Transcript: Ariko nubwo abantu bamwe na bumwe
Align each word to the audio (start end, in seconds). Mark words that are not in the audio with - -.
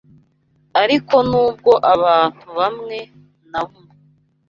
Ariko 0.81 1.15
nubwo 1.29 1.71
abantu 1.93 2.47
bamwe 2.59 2.97
na 3.51 3.61
bumwe 3.67 3.95